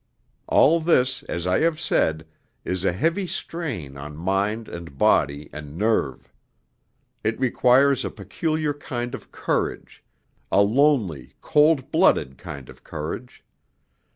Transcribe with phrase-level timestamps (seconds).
[0.47, 2.25] All this, as I have said,
[2.65, 6.33] is a heavy strain on mind and body and nerve.
[7.23, 10.03] It requires a peculiar kind of courage,
[10.51, 13.43] a lonely, cold blooded kind of courage.